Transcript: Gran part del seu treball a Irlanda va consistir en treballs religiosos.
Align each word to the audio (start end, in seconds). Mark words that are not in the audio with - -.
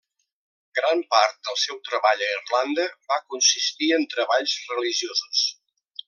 Gran 0.77 1.01
part 1.09 1.35
del 1.49 1.59
seu 1.63 1.77
treball 1.89 2.23
a 2.27 2.31
Irlanda 2.37 2.87
va 3.13 3.21
consistir 3.35 3.91
en 4.01 4.07
treballs 4.17 4.57
religiosos. 4.75 5.45